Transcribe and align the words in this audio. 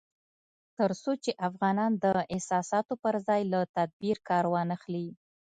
تر 0.77 0.91
څو 1.01 1.11
چې 1.23 1.31
افغانان 1.47 1.91
د 2.03 2.05
احساساتو 2.33 2.93
پر 3.03 3.15
ځای 3.27 3.41
له 3.53 3.59
تدبير 3.77 4.17
کار 4.29 4.43
وانخلي 4.53 5.07